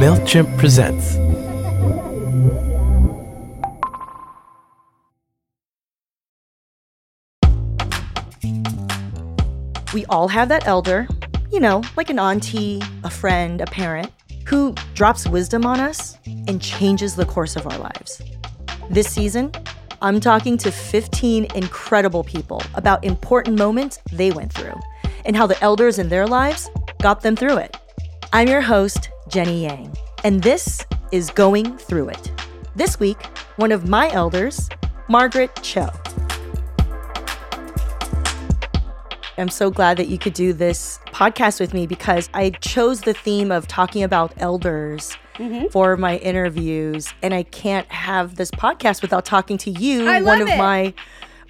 [0.00, 1.16] MailChimp presents.
[9.92, 11.06] We all have that elder,
[11.52, 14.10] you know, like an auntie, a friend, a parent,
[14.46, 18.22] who drops wisdom on us and changes the course of our lives.
[18.88, 19.52] This season,
[20.00, 24.80] I'm talking to 15 incredible people about important moments they went through
[25.26, 26.70] and how the elders in their lives
[27.02, 27.76] got them through it.
[28.32, 32.32] I'm your host, Jenny Yang, and this is Going Through It.
[32.74, 33.24] This week,
[33.58, 34.68] one of my elders,
[35.08, 35.88] Margaret Cho.
[39.38, 43.14] I'm so glad that you could do this podcast with me because I chose the
[43.14, 45.68] theme of talking about elders mm-hmm.
[45.68, 50.48] for my interviews, and I can't have this podcast without talking to you, one of
[50.48, 50.58] it.
[50.58, 50.92] my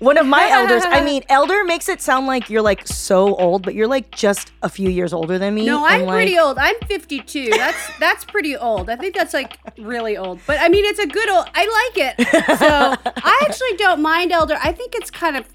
[0.01, 0.83] one of my elders.
[0.85, 4.51] I mean, elder makes it sound like you're like so old, but you're like just
[4.63, 5.67] a few years older than me.
[5.67, 6.59] No, I'm like, pretty old.
[6.59, 7.51] I'm 52.
[7.51, 8.91] That's that's pretty old.
[8.91, 10.41] I think that's like really old.
[10.47, 11.47] But I mean, it's a good old.
[11.55, 12.59] I like it.
[12.59, 14.59] So I actually don't mind elder.
[14.63, 15.47] I think it's kind of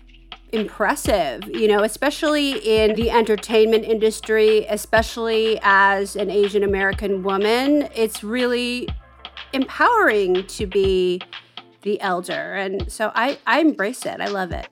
[0.52, 7.90] impressive, you know, especially in the entertainment industry, especially as an Asian American woman.
[7.94, 8.88] It's really
[9.54, 11.22] empowering to be
[11.86, 12.54] the elder.
[12.56, 14.20] And so I, I embrace it.
[14.20, 14.68] I love it.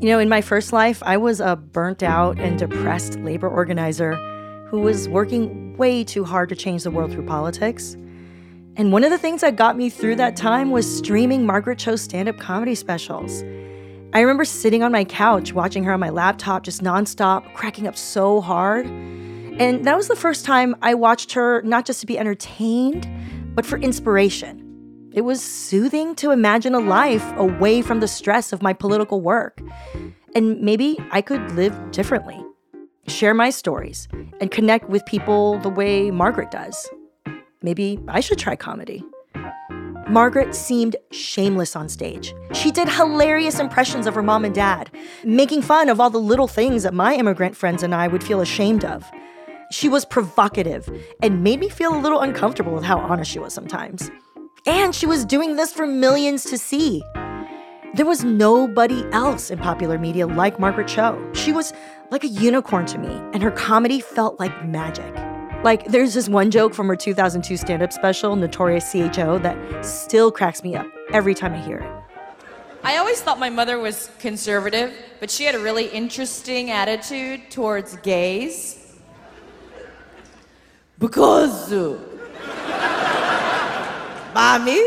[0.00, 4.14] You know, in my first life, I was a burnt out and depressed labor organizer
[4.68, 7.94] who was working way too hard to change the world through politics.
[8.76, 12.00] And one of the things that got me through that time was streaming Margaret Cho's
[12.00, 13.44] stand up comedy specials.
[14.14, 17.96] I remember sitting on my couch watching her on my laptop just nonstop, cracking up
[17.96, 18.84] so hard.
[18.84, 23.08] And that was the first time I watched her not just to be entertained,
[23.54, 25.10] but for inspiration.
[25.14, 29.62] It was soothing to imagine a life away from the stress of my political work.
[30.34, 32.42] And maybe I could live differently,
[33.08, 34.08] share my stories,
[34.40, 36.86] and connect with people the way Margaret does.
[37.62, 39.02] Maybe I should try comedy.
[40.08, 42.34] Margaret seemed shameless on stage.
[42.52, 44.90] She did hilarious impressions of her mom and dad,
[45.24, 48.40] making fun of all the little things that my immigrant friends and I would feel
[48.40, 49.04] ashamed of.
[49.70, 50.88] She was provocative
[51.22, 54.10] and made me feel a little uncomfortable with how honest she was sometimes.
[54.66, 57.02] And she was doing this for millions to see.
[57.94, 61.30] There was nobody else in popular media like Margaret Cho.
[61.32, 61.72] She was
[62.10, 65.31] like a unicorn to me, and her comedy felt like magic.
[65.62, 70.32] Like, there's this one joke from her 2002 stand up special, Notorious CHO, that still
[70.32, 71.90] cracks me up every time I hear it.
[72.82, 77.96] I always thought my mother was conservative, but she had a really interesting attitude towards
[77.98, 78.98] gays.
[80.98, 81.70] Because
[84.34, 84.82] Mommy,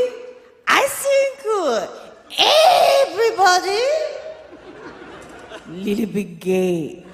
[0.67, 1.39] I think
[3.07, 3.81] everybody
[5.69, 7.05] little bit gay.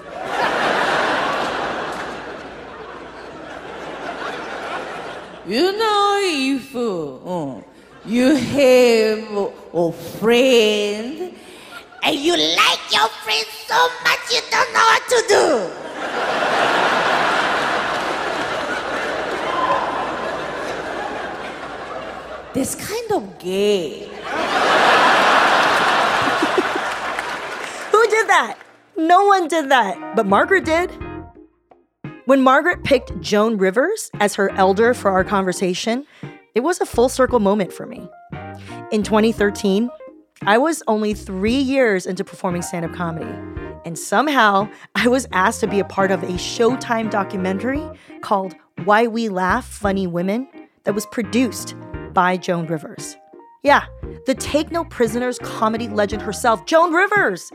[5.47, 7.61] You know, if uh,
[8.05, 11.33] you have a friend
[12.03, 15.69] and you like your friend so much you don't know what to do.
[22.53, 24.09] This kind of gay.
[27.91, 28.57] Who did that?
[28.97, 30.91] No one did that, but Margaret did.
[32.25, 36.05] When Margaret picked Joan Rivers as her elder for our conversation,
[36.53, 38.07] it was a full circle moment for me.
[38.91, 39.89] In 2013,
[40.43, 43.31] I was only three years into performing stand up comedy,
[43.85, 47.83] and somehow I was asked to be a part of a Showtime documentary
[48.21, 48.53] called
[48.83, 50.47] Why We Laugh Funny Women
[50.83, 51.73] that was produced
[52.13, 53.17] by Joan Rivers.
[53.63, 53.85] Yeah,
[54.27, 57.51] the Take No Prisoners comedy legend herself, Joan Rivers.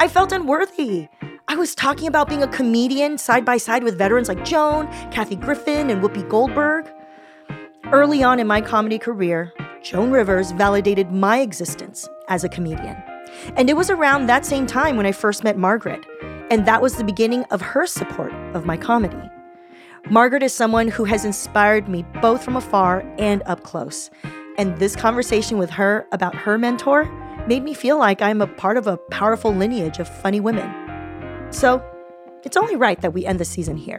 [0.00, 1.08] I felt unworthy.
[1.50, 5.34] I was talking about being a comedian side by side with veterans like Joan, Kathy
[5.34, 6.86] Griffin, and Whoopi Goldberg.
[7.86, 13.02] Early on in my comedy career, Joan Rivers validated my existence as a comedian.
[13.56, 16.04] And it was around that same time when I first met Margaret,
[16.50, 19.30] and that was the beginning of her support of my comedy.
[20.10, 24.10] Margaret is someone who has inspired me both from afar and up close.
[24.58, 27.06] And this conversation with her about her mentor
[27.46, 30.87] made me feel like I'm a part of a powerful lineage of funny women.
[31.50, 31.82] So,
[32.44, 33.98] it's only right that we end the season here.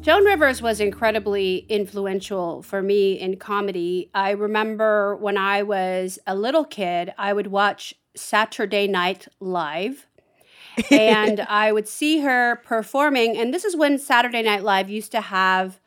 [0.00, 4.08] Joan Rivers was incredibly influential for me in comedy.
[4.14, 10.06] I remember when I was a little kid, I would watch Saturday Night Live.
[10.90, 13.36] and I would see her performing.
[13.36, 15.80] And this is when Saturday Night Live used to have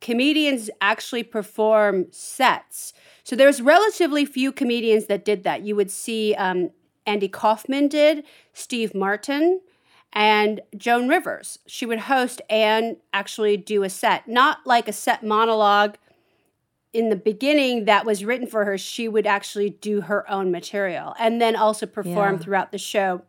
[0.00, 2.92] comedians actually perform sets.
[3.24, 5.62] So there's relatively few comedians that did that.
[5.62, 6.70] You would see um,
[7.06, 9.60] Andy Kaufman did, Steve Martin,
[10.12, 11.58] and Joan Rivers.
[11.66, 15.96] She would host and actually do a set, not like a set monologue
[16.92, 18.76] in the beginning that was written for her.
[18.76, 22.38] She would actually do her own material and then also perform Yeah.
[22.40, 23.22] throughout the show.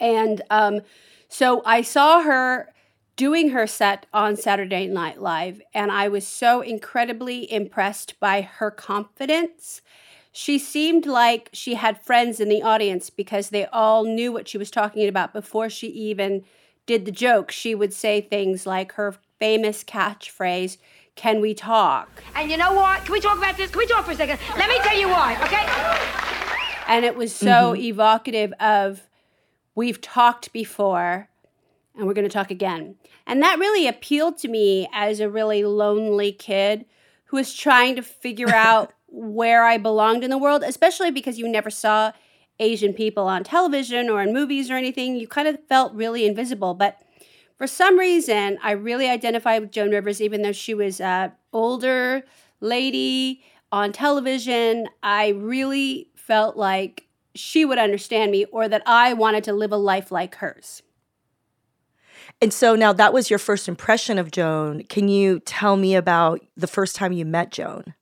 [0.00, 0.80] And um,
[1.28, 2.71] so I saw her
[3.16, 8.70] doing her set on Saturday Night Live, and I was so incredibly impressed by her
[8.70, 9.82] confidence.
[10.32, 14.56] She seemed like she had friends in the audience because they all knew what she
[14.56, 16.44] was talking about before she even
[16.86, 17.50] did the joke.
[17.50, 20.78] She would say things like her famous catchphrase,
[21.14, 22.22] Can we talk?
[22.34, 23.04] And you know what?
[23.04, 23.70] Can we talk about this?
[23.70, 24.38] Can we talk for a second?
[24.56, 25.66] Let me tell you why, okay?
[26.88, 27.82] And it was so mm-hmm.
[27.82, 29.02] evocative of
[29.74, 31.28] we've talked before
[31.96, 32.96] and we're going to talk again.
[33.26, 36.86] And that really appealed to me as a really lonely kid
[37.26, 41.48] who was trying to figure out where I belonged in the world, especially because you
[41.48, 42.12] never saw
[42.58, 45.16] Asian people on television or in movies or anything.
[45.16, 46.74] You kind of felt really invisible.
[46.74, 47.02] But
[47.58, 52.24] for some reason, I really identified with Joan Rivers, even though she was a older
[52.60, 54.88] lady on television.
[55.02, 59.76] I really felt like she would understand me or that I wanted to live a
[59.76, 60.82] life like hers.
[62.42, 64.82] And so now that was your first impression of Joan.
[64.88, 67.94] Can you tell me about the first time you met Joan?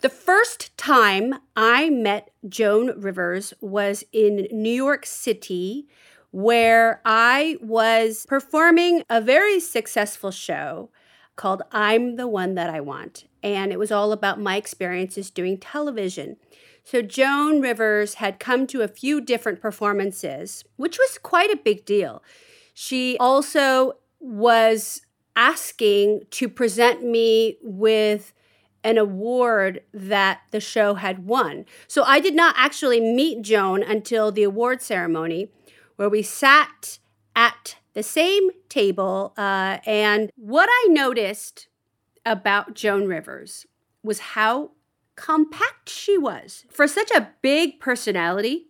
[0.00, 5.86] The first time I met Joan Rivers was in New York City,
[6.32, 10.90] where I was performing a very successful show
[11.36, 13.26] called I'm the One That I Want.
[13.40, 16.38] And it was all about my experiences doing television.
[16.82, 21.84] So Joan Rivers had come to a few different performances, which was quite a big
[21.84, 22.20] deal.
[22.82, 25.02] She also was
[25.36, 28.32] asking to present me with
[28.82, 31.66] an award that the show had won.
[31.86, 35.50] So I did not actually meet Joan until the award ceremony,
[35.96, 36.98] where we sat
[37.36, 39.34] at the same table.
[39.36, 41.68] Uh, and what I noticed
[42.24, 43.66] about Joan Rivers
[44.02, 44.70] was how
[45.16, 46.64] compact she was.
[46.70, 48.68] For such a big personality,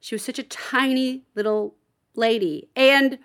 [0.00, 1.74] she was such a tiny little
[2.14, 2.70] lady.
[2.74, 3.18] And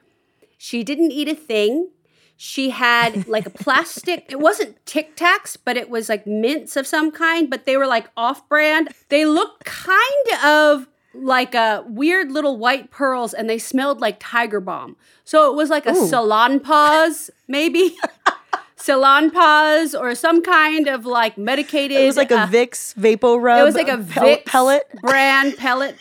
[0.58, 1.90] she didn't eat a thing.
[2.38, 6.86] She had like a plastic, it wasn't Tic Tacs, but it was like mints of
[6.86, 8.90] some kind, but they were like off brand.
[9.10, 14.60] They looked kind of like a weird little white pearls and they smelled like Tiger
[14.60, 14.98] Balm.
[15.24, 16.10] So it was like a Ooh.
[16.10, 17.96] Salonpas, maybe.
[18.78, 21.98] Salonpas or some kind of like medicated.
[21.98, 23.60] It was like a uh, Vicks VapoRub.
[23.62, 24.84] it was like a pel- Vicks pellet.
[25.02, 25.96] brand pellet.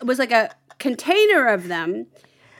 [0.00, 2.06] It was like a container of them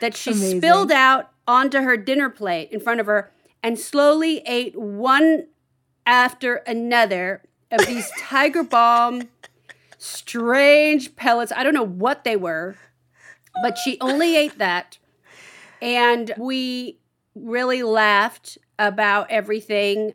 [0.00, 0.60] that she Amazing.
[0.60, 5.46] spilled out onto her dinner plate in front of her and slowly ate one
[6.06, 9.28] after another of these Tiger Balm
[9.98, 11.52] strange pellets.
[11.54, 12.76] I don't know what they were,
[13.62, 14.98] but she only ate that.
[15.82, 16.98] And we
[17.34, 20.14] really laughed about everything.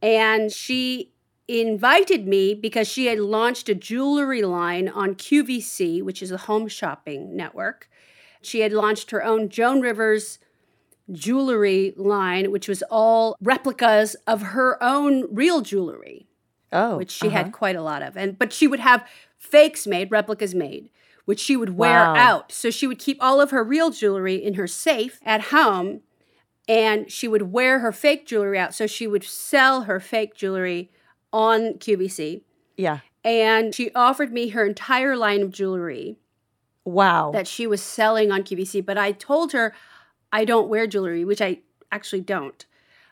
[0.00, 1.12] And she
[1.46, 6.68] invited me because she had launched a jewelry line on QVC, which is a home
[6.68, 7.88] shopping network.
[8.42, 10.38] She had launched her own Joan Rivers
[11.10, 16.28] jewelry line, which was all replicas of her own real jewelry
[16.72, 17.36] Oh, which she uh-huh.
[17.36, 18.16] had quite a lot of.
[18.16, 19.06] And but she would have
[19.38, 20.88] fakes made, replicas made,
[21.26, 22.16] which she would wear Wow.
[22.16, 22.52] out.
[22.52, 26.00] So she would keep all of her real jewelry in her safe at home
[26.68, 28.74] and she would wear her fake jewelry out.
[28.74, 30.90] So she would sell her fake jewelry
[31.32, 32.42] on QVC.
[32.76, 33.00] Yeah.
[33.24, 36.16] And she offered me her entire line of jewelry
[36.84, 37.30] Wow.
[37.32, 38.84] that she was selling on QVC.
[38.84, 39.74] But I told her
[40.32, 41.60] I don't wear jewelry, which I
[41.90, 42.64] actually don't.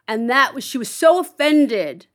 [0.08, 2.06] And that was, she was so offended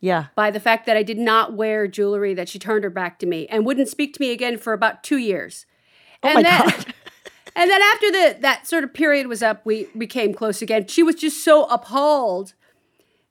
[0.00, 0.26] yeah.
[0.34, 3.26] by the fact that I did not wear jewelry that she turned her back to
[3.26, 5.66] me and wouldn't speak to me again for about two years.
[6.22, 6.94] Oh and my then, God.
[7.54, 10.86] And then after the that sort of period was up, we became close again.
[10.86, 12.54] She was just so appalled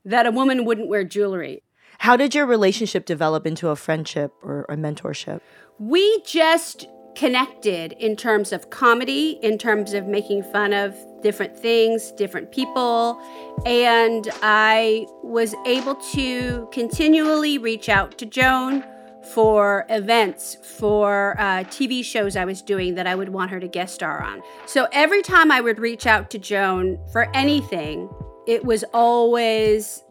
[0.06, 1.64] that a woman wouldn't wear jewelry.
[2.00, 5.42] How did your relationship develop into a friendship or a mentorship?
[5.80, 12.12] We just connected in terms of comedy, in terms of making fun of different things,
[12.12, 13.22] different people.
[13.66, 18.84] And I was able to continually reach out to Joan
[19.34, 23.68] for events, for uh, TV shows I was doing that I would want her to
[23.68, 24.42] guest star on.
[24.66, 28.10] So every time I would reach out to Joan for anything,
[28.48, 30.04] it was always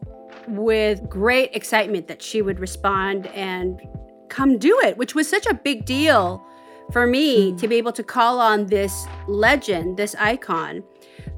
[0.47, 3.81] with great excitement that she would respond and
[4.29, 6.43] come do it, which was such a big deal
[6.91, 7.59] for me mm.
[7.59, 10.83] to be able to call on this legend, this icon,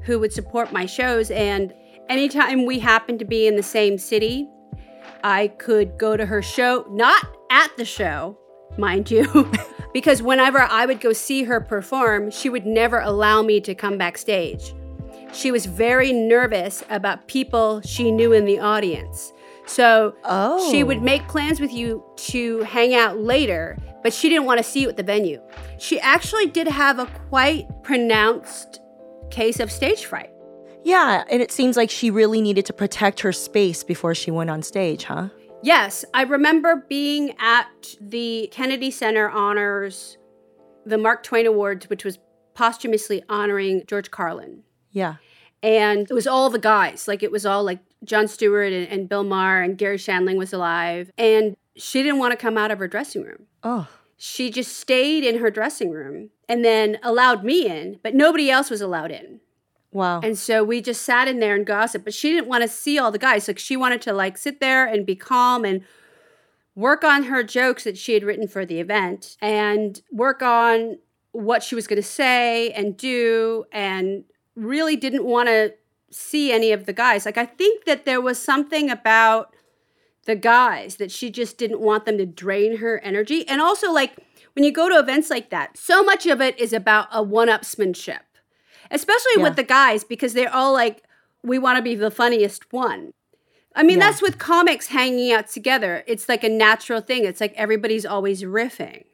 [0.02, 1.30] who would support my shows.
[1.30, 1.72] And
[2.08, 4.48] anytime we happened to be in the same city,
[5.22, 8.38] I could go to her show, not at the show,
[8.76, 9.50] mind you,
[9.92, 13.96] because whenever I would go see her perform, she would never allow me to come
[13.96, 14.74] backstage.
[15.32, 19.32] She was very nervous about people she knew in the audience.
[19.66, 20.70] So Oh.
[20.70, 21.02] she would oh.
[21.02, 24.88] make plans with you to hang out later, but she didn't want to see you
[24.88, 25.40] at the venue.
[25.78, 28.80] She actually did have a quite pronounced
[29.30, 30.30] case of stage fright.
[30.84, 34.50] Yeah, and it seems like she really needed to protect her space before she went
[34.50, 35.30] on stage, huh?
[35.62, 40.18] Yes, I remember being at the Kennedy Center Honors,
[40.84, 42.18] the Mark Twain Awards, which was
[42.52, 44.64] posthumously honoring George Carlin.
[44.90, 45.16] Yeah.
[45.62, 47.08] And it was all the guys.
[47.08, 50.52] Like it was all like Jon Stewart and, and Bill Maher and Garry Shandling was
[50.52, 51.10] alive.
[51.16, 53.46] And she didn't want to come out of her dressing room.
[53.62, 53.88] Oh.
[54.16, 58.70] She just stayed in her dressing room and then allowed me in, but nobody else
[58.70, 59.40] was allowed in.
[59.92, 60.20] Wow.
[60.20, 62.98] And so we just sat in there and gossiped, but she didn't want to see
[62.98, 63.46] all the guys.
[63.46, 65.82] Like she wanted to like sit there and be calm and
[66.74, 70.98] work on her jokes that she had written for the event and work on
[71.30, 74.24] what she was going to say and do and
[74.56, 75.74] really didn't want to
[76.10, 77.24] see any of the guys.
[77.24, 79.54] Like I think that there was something about
[80.24, 83.46] the guys that she just didn't want them to drain her energy.
[83.48, 84.16] And also like
[84.54, 88.20] when you go to events like that, so much of it is about a one-upsmanship
[88.90, 89.42] especially Yeah.
[89.44, 91.02] with the guys because they're all like
[91.42, 93.14] we want to be the funniest one
[93.74, 94.10] i mean Yeah.
[94.10, 98.42] that's with comics hanging out together it's like a natural thing it's like everybody's always
[98.42, 99.04] riffing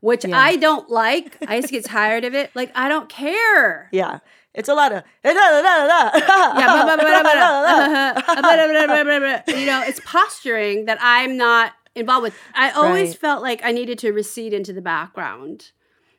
[0.00, 0.36] which Yeah.
[0.36, 4.18] i don't like i just get tired of it like i don't care yeah.
[4.54, 5.32] It's a lot of yeah,
[9.48, 12.34] you know, it's posturing that I'm not involved with.
[12.54, 13.18] I always right.
[13.18, 15.72] felt like I needed to recede into the background,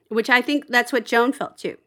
[0.10, 1.78] which I think that's what Joan felt too.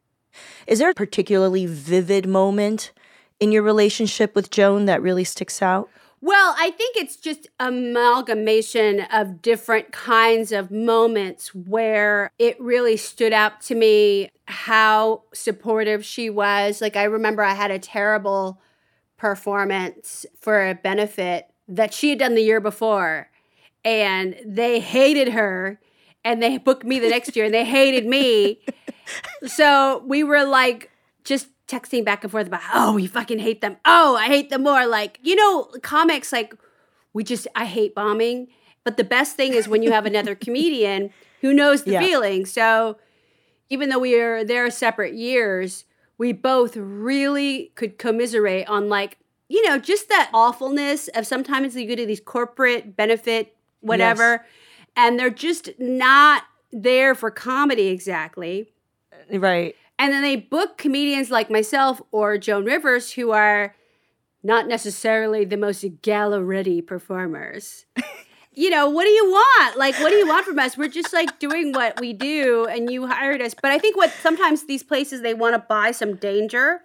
[0.66, 2.92] Is there a particularly vivid moment
[3.40, 5.90] in your relationship with Joan that really sticks out?
[6.20, 13.32] Well, I think it's just amalgamation of different kinds of moments where it really stood
[13.32, 16.80] out to me how supportive she was.
[16.80, 18.60] Like I remember I had a terrible
[19.18, 23.28] performance for a benefit that she had done the year before
[23.84, 25.78] and they hated her
[26.24, 28.60] and they booked me the next year and they hated me.
[29.46, 30.90] So we were like
[31.24, 33.76] just texting back and forth about, oh, we fucking hate them.
[33.86, 34.86] Oh, I hate them more.
[34.86, 36.52] Like, you know, comics, like,
[37.14, 38.48] we just, I hate bombing.
[38.84, 42.00] But the best thing is when you have another comedian who knows the Yeah.
[42.00, 42.44] feeling.
[42.44, 42.98] So
[43.70, 45.84] even though we are there separate years,
[46.16, 51.86] we both really could commiserate on, like, you know, just that awfulness of sometimes you
[51.86, 54.44] go to these corporate benefit, whatever,
[54.96, 58.72] and they're just not there for comedy exactly.
[59.32, 59.74] Uh, right.
[59.98, 63.74] And then they book comedians like myself or Joan Rivers who are
[64.42, 67.86] not necessarily the most gala ready performers.
[68.54, 69.76] you know, what do you want?
[69.78, 70.76] Like, what do you want from us?
[70.76, 73.54] We're just like doing what we do and you hired us.
[73.54, 76.82] But I think what sometimes these places they want to buy some danger.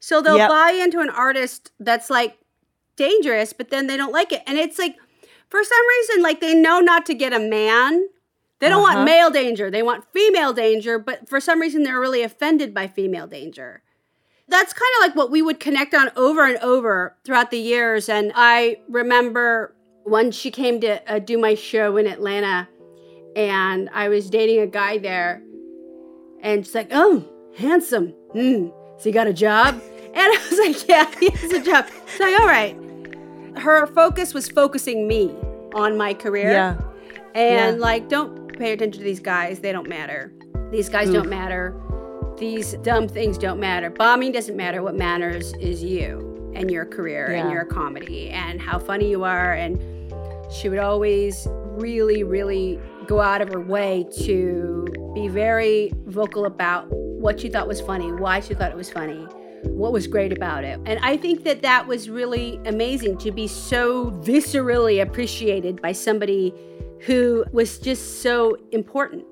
[0.00, 0.48] So they'll Yep.
[0.50, 2.36] buy into an artist that's like
[2.96, 4.42] dangerous, but then they don't like it.
[4.46, 4.96] And it's like,
[5.48, 8.08] for some reason, like they know not to get a man.
[8.60, 8.94] They don't Uh-huh.
[8.96, 9.70] want male danger.
[9.70, 13.82] They want female danger, but for some reason they're really offended by female danger.
[14.46, 18.08] That's kind of like what we would connect on over and over throughout the years.
[18.10, 22.68] And I remember when she came to uh, do my show in Atlanta,
[23.36, 25.42] and I was dating a guy there,
[26.40, 27.24] and she's like, "Oh,
[27.56, 28.08] handsome.
[28.32, 28.68] Hmm.
[28.98, 29.80] So you got a job?"
[30.14, 32.76] And I was like, "Yeah, he has a job." She's like, "All right."
[33.56, 35.34] Her focus was focusing me
[35.74, 36.52] on my career.
[36.52, 36.76] Yeah.
[37.34, 37.82] And Yeah.
[37.82, 39.58] like, don't pay attention to these guys.
[39.58, 40.32] They don't matter.
[40.70, 41.74] These guys don't matter.
[42.38, 43.90] These dumb things don't matter.
[43.90, 44.82] Bombing doesn't matter.
[44.82, 49.52] What matters is you and your career and your comedy and how funny you are.
[49.52, 49.78] And
[50.50, 56.86] she would always really, really go out of her way to be very vocal about
[56.90, 59.26] what she thought was funny, why she thought it was funny,
[59.64, 60.78] what was great about it.
[60.86, 66.54] And I think that that was really amazing to be so viscerally appreciated by somebody
[67.00, 69.24] who was just so important.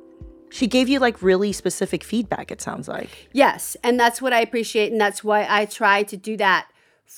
[0.51, 3.09] She gave you like really specific feedback, it sounds like.
[3.33, 6.69] Yes, and that's what I appreciate, and that's why I try to do that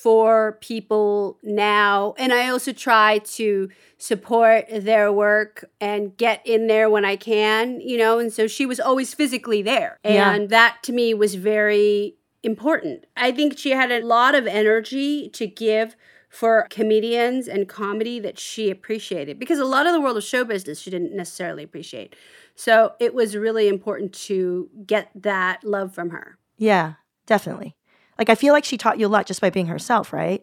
[0.03, 2.15] for people now.
[2.19, 7.81] And I also try to support their work and get in there when I can,
[7.81, 8.19] you know.
[8.19, 10.35] And so she was always physically there, Yeah.
[10.35, 13.07] and that to me was very important.
[13.17, 15.95] I think she had a lot of energy to give
[16.29, 20.45] for comedians and comedy that she appreciated because a lot of the world of show
[20.45, 22.17] business she didn't necessarily appreciate.
[22.57, 26.37] So it was really important to get that love from her.
[26.59, 26.95] Yeah,
[27.27, 27.77] definitely.
[28.19, 30.43] Like I feel like she taught you a lot just by being herself, right?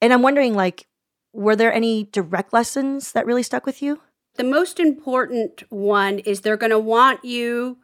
[0.00, 0.86] And I'm wondering like
[1.32, 4.00] were there any direct lessons that really stuck with you?
[4.36, 7.76] The most important one is they're going to want you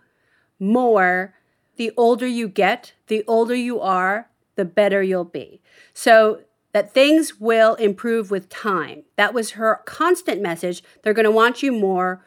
[0.59, 1.35] more
[1.77, 5.61] the older you get, the older you are, the better you'll be.
[5.93, 6.41] So
[6.73, 9.05] that things will improve with time.
[9.17, 10.83] That was her constant message.
[11.03, 12.25] They're going to want you more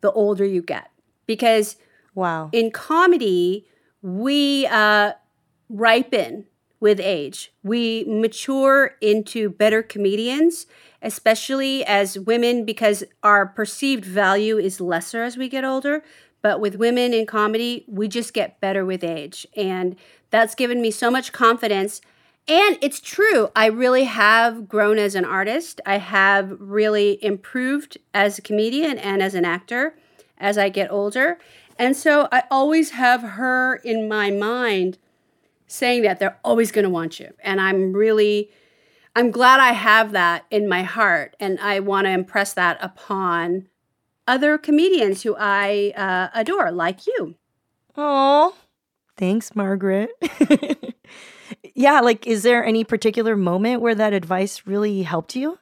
[0.00, 0.90] the older you get.
[1.26, 1.76] Because
[2.14, 2.50] Wow.
[2.52, 3.66] in comedy,
[4.00, 5.12] we uh,
[5.68, 6.46] ripen
[6.80, 7.52] with age.
[7.62, 10.66] We mature into better comedians,
[11.02, 16.02] especially as women, because our perceived value is lesser as we get older.
[16.42, 19.46] But with women in comedy, we just get better with age.
[19.56, 19.96] And
[20.30, 22.00] that's given me so much confidence.
[22.46, 25.80] And it's true, I really have grown as an artist.
[25.84, 29.96] I have really improved as a comedian and as an actor
[30.38, 31.38] as I get older.
[31.78, 34.98] And so I always have her in my mind
[35.66, 37.32] saying that they're always going to want you.
[37.42, 38.50] And I'm really,
[39.14, 41.36] I'm glad I have that in my heart.
[41.40, 43.68] And I want to impress that upon
[44.28, 47.34] other comedians who I uh, adore, like you.
[47.96, 48.54] Oh,
[49.16, 50.10] thanks, Margaret.
[51.74, 55.58] yeah, like, is there any particular moment where that advice really helped you?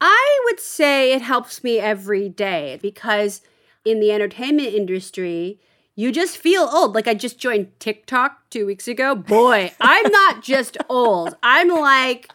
[0.00, 3.42] I would say it helps me every day because
[3.84, 5.60] in the entertainment industry,
[5.98, 6.94] you just feel old.
[6.94, 9.16] Like I just joined TikTok two weeks ago.
[9.16, 11.34] Boy, I'm not just old.
[11.42, 12.30] I'm like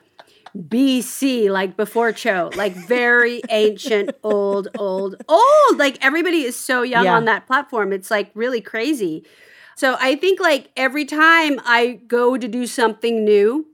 [0.53, 5.77] BC, like before Cho, like very ancient, old, old, old.
[5.77, 7.15] Like everybody is so young Yeah.
[7.15, 7.93] on that platform.
[7.93, 9.23] It's like really crazy.
[9.77, 13.67] So I think like every time I go to do something new,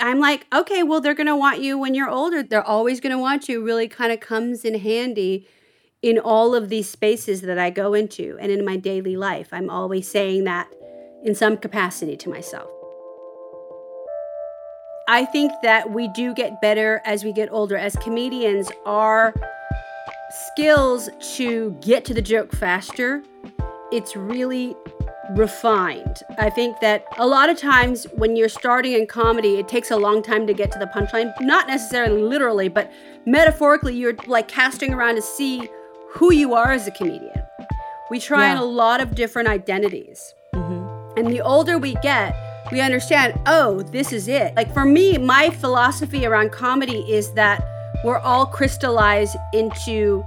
[0.00, 2.42] I'm like, okay, well, they're going to want you when you're older.
[2.42, 3.62] They're always going to want you.
[3.62, 5.46] Really kind of comes in handy
[6.02, 9.48] in all of these spaces that I go into and in my daily life.
[9.52, 10.68] I'm always saying that
[11.24, 12.70] in some capacity to myself.
[15.08, 17.76] I think that we do get better as we get older.
[17.76, 19.34] As comedians, our
[20.52, 23.22] skills to get to the joke faster,
[23.90, 24.76] it's really
[25.30, 26.20] refined.
[26.38, 29.96] I think that a lot of times when you're starting in comedy, it takes a
[29.96, 31.32] long time to get to the punchline.
[31.40, 32.92] Not necessarily literally, but
[33.26, 35.68] metaphorically, you're like casting around to see
[36.10, 37.42] who you are as a comedian.
[38.10, 40.34] We try on a lot of different identities.
[40.54, 41.18] Mm-hmm.
[41.18, 42.34] And the older we get,
[42.72, 44.54] we understand, oh, this is it.
[44.56, 47.62] Like for me, my philosophy around comedy is that
[48.04, 50.24] we're all crystallized into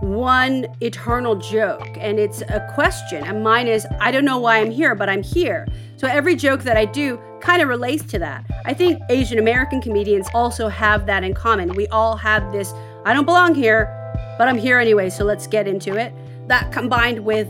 [0.00, 3.24] one eternal joke and it's a question.
[3.24, 5.66] And mine is, I don't know why I'm here, but I'm here.
[5.96, 8.44] So every joke that I do kind of relates to that.
[8.64, 11.74] I think Asian American comedians also have that in common.
[11.74, 12.72] We all have this,
[13.04, 14.03] I don't belong here,
[14.38, 16.12] but I'm here anyway, so let's get into it.
[16.48, 17.48] That combined with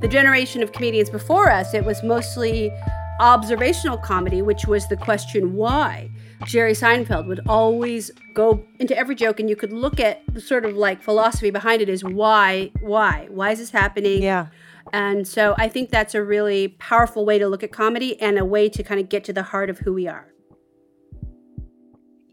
[0.00, 2.70] the generation of comedians before us, it was mostly
[3.20, 6.10] observational comedy, which was the question why.
[6.44, 10.64] Jerry Seinfeld would always go into every joke, and you could look at the sort
[10.64, 14.22] of like philosophy behind it is why, why, why is this happening?
[14.22, 14.48] Yeah.
[14.92, 18.44] And so I think that's a really powerful way to look at comedy and a
[18.44, 20.28] way to kind of get to the heart of who we are.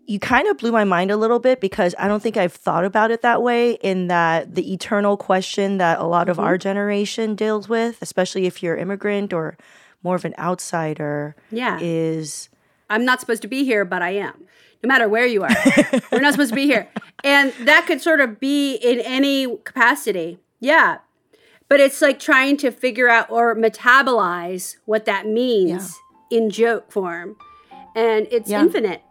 [0.06, 2.84] You kind of blew my mind a little bit because I don't think I've thought
[2.84, 3.74] about it that way.
[3.82, 6.46] In that the eternal question that a lot of mm-hmm.
[6.46, 9.58] our generation deals with, especially if you're immigrant or
[10.04, 11.80] more of an outsider, Yeah.
[11.82, 12.50] is
[12.90, 14.46] I'm not supposed to be here, but I am.
[14.84, 15.56] No matter where you are,
[16.12, 16.88] we're not supposed to be here.
[17.26, 20.40] And that could sort of be in any capacity.
[20.60, 20.98] Yeah.
[21.70, 25.98] But it's like trying to figure out or metabolize what that means
[26.30, 27.38] in joke form.
[27.96, 28.60] And it's Yeah.
[28.60, 29.04] infinite.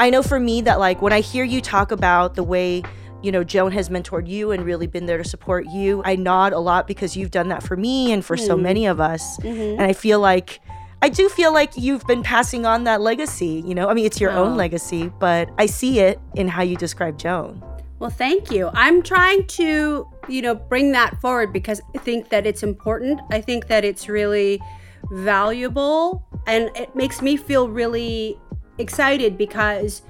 [0.00, 2.82] I know for me that like when I hear you talk about the way
[3.22, 6.54] you know Joan has mentored you and really been there to support you, I nod
[6.54, 8.62] a lot because you've done that for me and for so mm-hmm.
[8.62, 9.36] many of us.
[9.40, 9.78] Mm-hmm.
[9.78, 10.60] And I feel like
[11.02, 13.90] I do feel like you've been passing on that legacy, you know?
[13.90, 14.44] I mean, it's your Oh.
[14.44, 17.62] own legacy, but I see it in how you describe Joan.
[17.98, 18.70] Well, thank you.
[18.72, 23.20] I'm trying to, you know, bring that forward because I think that it's important.
[23.30, 24.62] I think that it's really
[25.10, 28.38] valuable and it makes me feel really
[28.80, 30.02] excited because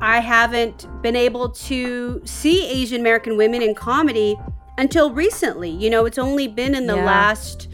[0.00, 4.36] I haven't been able to see Asian American women in comedy
[4.78, 5.70] until recently.
[5.70, 7.04] You know, it's only been in the Yeah.
[7.04, 7.68] last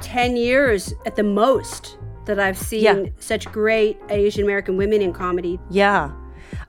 [0.00, 3.02] 10 years at the most that I've seen Yeah.
[3.18, 5.58] such great Asian American women in comedy.
[5.70, 6.10] Yeah.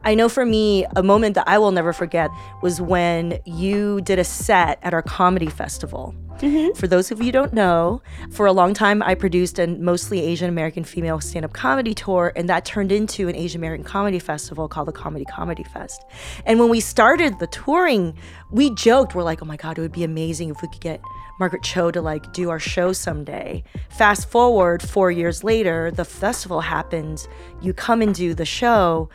[0.03, 2.29] I know for me, a moment that I will never forget
[2.61, 6.13] was when you did a set at our comedy festival.
[6.39, 6.75] Mm-hmm.
[6.77, 10.49] For those of you don't know, for a long time I produced a mostly Asian
[10.49, 14.67] American female stand up comedy tour, and that turned into an Asian American comedy festival
[14.67, 16.03] called the Comedy Comedy Fest.
[16.45, 18.17] And when we started the touring,
[18.51, 21.01] we joked, we're like, oh my God, it would be amazing if we could get
[21.39, 23.63] Margaret Cho to like do our show someday.
[23.89, 27.27] Fast forward four years later, the festival happens,
[27.61, 29.09] you come and do the show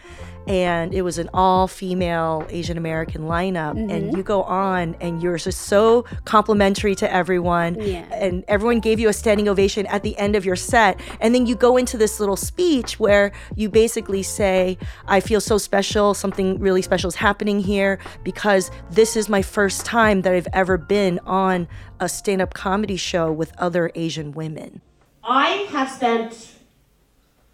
[0.48, 3.74] and it was an all female Asian American lineup.
[3.74, 3.90] Mm-hmm.
[3.90, 7.74] And you go on, and you're just so complimentary to everyone.
[7.80, 8.06] Yeah.
[8.12, 11.00] And everyone gave you a standing ovation at the end of your set.
[11.20, 15.58] And then you go into this little speech where you basically say, I feel so
[15.58, 16.14] special.
[16.14, 20.78] Something really special is happening here because this is my first time that I've ever
[20.78, 21.68] been on
[22.00, 24.80] a stand up comedy show with other Asian women.
[25.22, 26.54] I have spent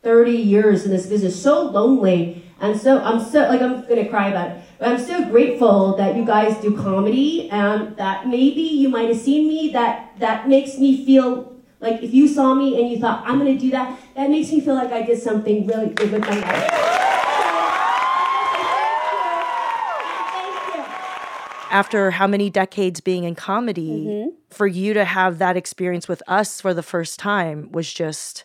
[0.03, 4.29] 30 years in this business so lonely and so I'm so like I'm gonna cry
[4.29, 4.63] about it.
[4.79, 9.19] But I'm so grateful that you guys do comedy and that maybe you might have
[9.19, 13.23] seen me that that makes me feel like if you saw me and you thought
[13.27, 16.23] I'm gonna do that, that makes me feel like I did something really good with
[16.23, 16.71] my life.
[21.71, 24.29] After how many decades being in comedy, Mm-hmm.
[24.51, 28.45] for you to have that experience with us for the first time was just,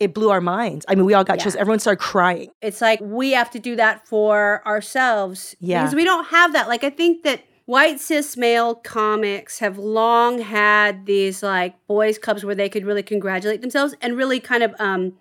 [0.00, 0.86] it blew our minds.
[0.88, 1.56] I mean, we all got chills.
[1.56, 2.50] Everyone started crying.
[2.62, 5.56] It's like we have to do that for ourselves.
[5.60, 5.82] Yeah.
[5.82, 6.68] Because we don't have that.
[6.68, 12.44] Like, I think that white cis male comics have long had these like boys' clubs
[12.44, 15.14] where they could really congratulate themselves and really kind of, um,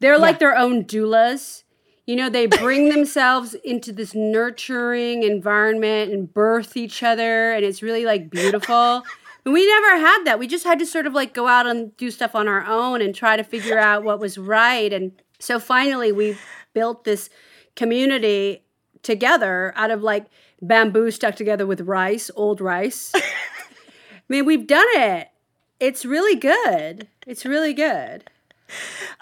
[0.00, 1.64] they're like their own doulas.
[2.06, 7.82] You know, they bring themselves into this nurturing environment and birth each other, and it's
[7.82, 9.02] really like beautiful.
[9.48, 10.38] And we never had that.
[10.38, 13.00] We just had to sort of like go out and do stuff on our own
[13.00, 14.92] and try to figure out what was right.
[14.92, 16.36] And so finally, we
[16.74, 17.30] built this
[17.74, 18.62] community
[19.02, 20.26] together out of like
[20.60, 23.10] bamboo stuck together with rice, old rice.
[23.14, 23.22] I
[24.28, 25.28] mean, we've done it.
[25.80, 27.08] It's really good.
[27.26, 28.28] It's really good.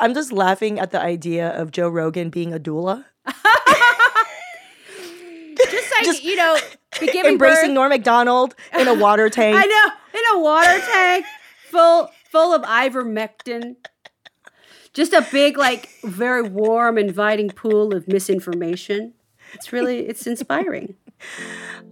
[0.00, 3.04] I'm just laughing at the idea of Joe Rogan being a doula,
[5.70, 6.58] Just like, you know,
[7.00, 9.56] giving embracing birth- Norm Macdonald in a water tank.
[9.56, 11.26] I know, in a water tank
[11.70, 13.76] full full of ivermectin.
[14.92, 19.12] Just a big, like, very warm, inviting pool of misinformation.
[19.52, 20.94] It's really, it's inspiring.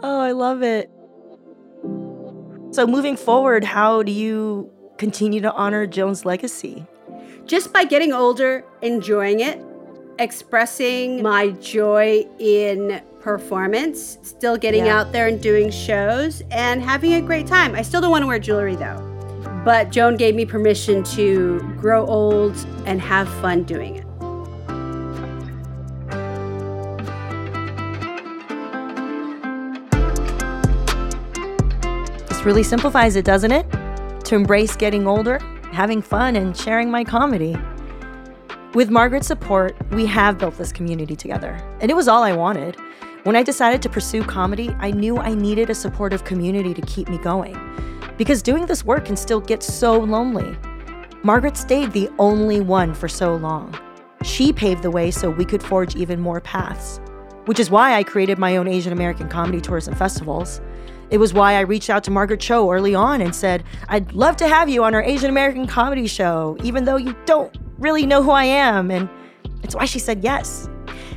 [0.00, 0.90] Oh, I love it.
[2.70, 6.87] So, moving forward, how do you continue to honor Joan's legacy?
[7.44, 9.60] Just by getting older, enjoying it,
[10.18, 15.00] expressing my joy in performance, still getting Yeah.
[15.00, 17.74] out there and doing shows, and having a great time.
[17.74, 19.00] I still don't want to wear jewelry though.
[19.64, 24.04] But Joan gave me permission to grow old and have fun doing it.
[32.28, 33.64] This really simplifies it, doesn't it?
[34.26, 35.38] To embrace getting older,
[35.72, 37.56] having fun, and sharing my comedy.
[38.74, 42.76] With Margaret's support, we have built this community together, and it was all I wanted.
[43.22, 47.08] When I decided to pursue comedy, I knew I needed a supportive community to keep
[47.08, 47.56] me going.
[48.18, 50.56] Because doing this work can still get so lonely.
[51.22, 53.78] Margaret stayed the only one for so long.
[54.24, 56.98] She paved the way so we could forge even more paths,
[57.44, 60.60] which is why I created my own Asian American comedy tours and festivals.
[61.10, 64.34] It was why I reached out to Margaret Cho early on and said, I'd love
[64.38, 68.23] to have you on our Asian American comedy show, even though you don't really know
[68.23, 68.90] who I am.
[68.90, 69.09] And
[69.62, 70.68] it's why she said yes.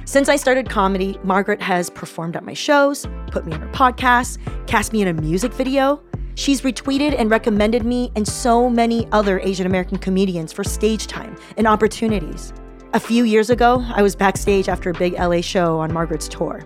[0.06, 4.38] Since I started comedy, Margaret has performed at my shows, put me on her podcast,
[4.68, 6.02] cast me in a music video.
[6.36, 11.36] She's retweeted and recommended me and so many other Asian American comedians for stage time
[11.58, 12.54] and opportunities.
[12.94, 16.64] A few years ago, I was backstage after a big LA show on Margaret's tour.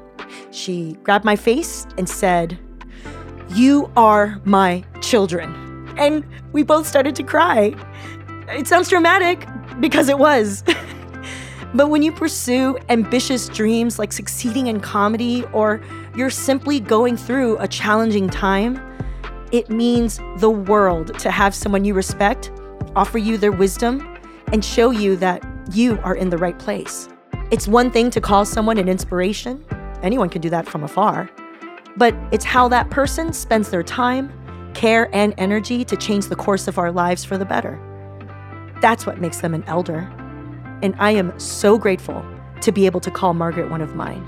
[0.51, 2.59] She grabbed my face and said,
[3.55, 5.49] You are my children.
[5.97, 7.73] And we both started to cry.
[8.49, 9.47] It sounds dramatic
[9.79, 10.63] because it was.
[11.73, 15.81] But when you pursue ambitious dreams like succeeding in comedy or
[16.15, 18.81] you're simply going through a challenging time,
[19.51, 22.51] it means the world to have someone you respect
[22.95, 24.17] offer you their wisdom
[24.51, 27.07] and show you that you are in the right place.
[27.51, 29.63] It's one thing to call someone an inspiration,
[30.01, 31.29] anyone can do that from afar,
[31.95, 34.33] but it's how that person spends their time,
[34.73, 37.79] care, and energy to change the course of our lives for the better.
[38.81, 40.11] That's what makes them an elder
[40.81, 42.25] and I am so grateful
[42.61, 44.25] to be able to call Margaret one of mine.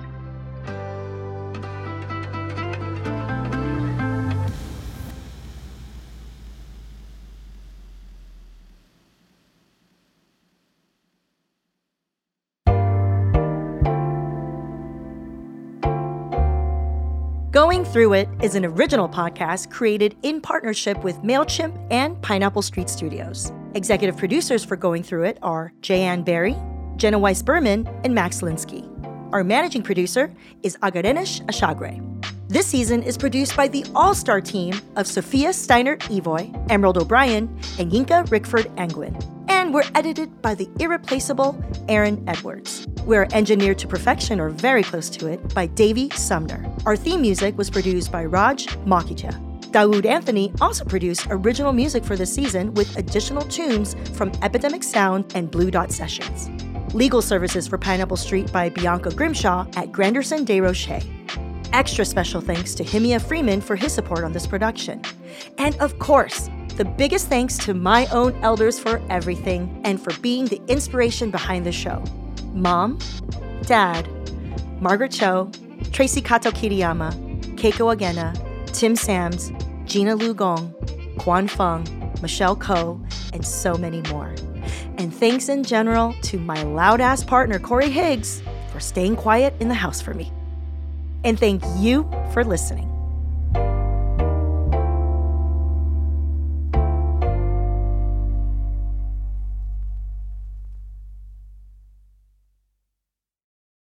[17.51, 22.89] Going Through It is an original podcast created in partnership with MailChimp and Pineapple Street
[22.89, 23.53] Studios.
[23.75, 26.55] Executive producers for Going Through It are Jayanne Barry,
[26.95, 28.87] Jenna Weiss Berman, and Max Linsky.
[29.33, 30.31] Our managing producer
[30.61, 31.99] is Agarenish Ashagre.
[32.49, 37.47] This season is produced by the all star team of Sophia Steiner Evoy, Emerald O'Brien,
[37.79, 39.19] and Yinka Rickford Angwin.
[39.49, 41.59] And we're edited by the irreplaceable
[41.89, 42.85] Aaron Edwards.
[43.05, 46.63] We're engineered to perfection or very close to it by Davey Sumner.
[46.85, 49.52] Our theme music was produced by Raj Makija.
[49.73, 55.31] Dawood Anthony also produced original music for the season with additional tunes from Epidemic Sound
[55.33, 56.47] and Blue Dot Sessions.
[56.93, 61.03] Legal services for Pineapple Street by Bianca Grimshaw at Granderson Des Rochers.
[61.73, 65.01] Extra special thanks to Himia Freeman for his support on this production.
[65.57, 70.45] And of course, the biggest thanks to my own elders for everything and for being
[70.45, 72.03] the inspiration behind the show.
[72.53, 72.99] Mom,
[73.63, 74.07] Dad,
[74.79, 75.47] Margaret Cho,
[75.89, 77.11] Traci Kato Kiriyama,
[77.55, 78.37] Keiko Agena,
[78.71, 79.51] Tim Sams,
[79.85, 80.73] Gina Lu Gong,
[81.17, 83.01] Quan Feng, Michelle Ko,
[83.33, 84.33] and so many more.
[84.97, 88.41] And thanks in general to my loud ass partner, Corey Higgs,
[88.71, 90.31] for staying quiet in the house for me.
[91.23, 92.92] And thank you for listening.